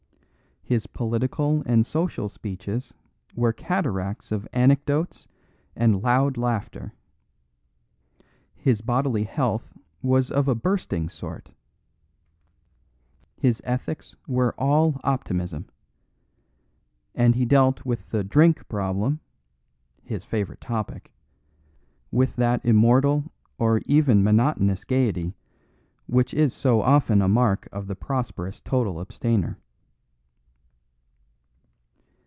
His 0.63 0.87
political 0.87 1.63
and 1.65 1.85
social 1.85 2.29
speeches 2.29 2.93
were 3.35 3.51
cataracts 3.51 4.31
of 4.31 4.47
anecdotes 4.53 5.27
and 5.75 6.01
"loud 6.01 6.37
laughter"; 6.37 6.93
his 8.55 8.79
bodily 8.79 9.25
health 9.25 9.73
was 10.01 10.31
of 10.31 10.47
a 10.47 10.55
bursting 10.55 11.09
sort; 11.09 11.51
his 13.35 13.61
ethics 13.65 14.15
were 14.27 14.55
all 14.57 15.01
optimism; 15.03 15.65
and 17.15 17.35
he 17.35 17.43
dealt 17.43 17.83
with 17.85 18.09
the 18.11 18.23
Drink 18.23 18.65
problem 18.69 19.19
(his 20.03 20.23
favourite 20.23 20.61
topic) 20.61 21.11
with 22.11 22.37
that 22.37 22.63
immortal 22.65 23.25
or 23.57 23.81
even 23.87 24.23
monotonous 24.23 24.85
gaiety 24.85 25.33
which 26.07 26.33
is 26.33 26.53
so 26.53 26.81
often 26.81 27.21
a 27.21 27.27
mark 27.27 27.67
of 27.73 27.87
the 27.87 27.95
prosperous 27.95 28.61
total 28.61 29.01
abstainer. 29.01 29.57